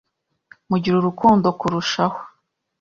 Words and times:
Mugira 0.69 0.95
urukundo 0.97 1.47
kurushaho 1.59 2.19